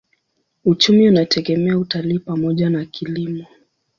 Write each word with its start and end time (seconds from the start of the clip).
Uchumi 0.65 1.07
unategemea 1.09 1.77
utalii 1.77 2.19
pamoja 2.19 2.69
na 2.69 2.85
kilimo. 2.85 3.45